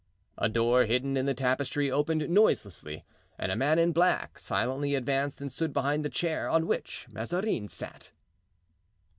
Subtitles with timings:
[0.39, 3.05] A door hidden in the tapestry opened noiselessly
[3.37, 7.67] and a man in black silently advanced and stood behind the chair on which Mazarin
[7.67, 8.09] sat.